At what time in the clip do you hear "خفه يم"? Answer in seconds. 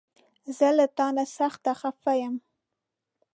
1.79-2.35